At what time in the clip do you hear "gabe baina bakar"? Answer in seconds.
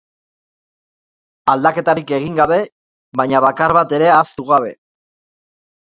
2.41-3.77